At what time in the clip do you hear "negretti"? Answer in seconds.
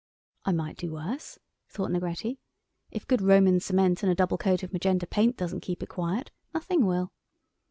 1.91-2.39